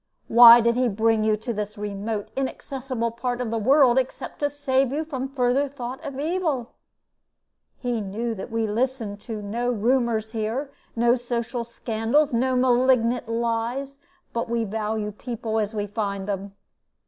[0.29, 4.49] Why did he bring you to this remote, inaccessible part of the world except to
[4.49, 6.71] save you from further thought of evil?
[7.77, 13.99] He knew that we listen to no rumors here, no social scandals, or malignant lies;
[14.33, 16.55] but we value people as we find them.